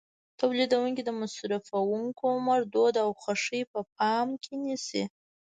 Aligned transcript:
تولیدوونکي 0.39 1.01
د 1.05 1.09
مصرفوونکو 1.21 2.23
عمر، 2.35 2.59
دود 2.73 2.95
او 3.03 3.09
خوښې 3.21 3.61
په 3.71 3.79
پام 3.97 4.27
کې 4.43 4.53
نیسي. 4.63 5.03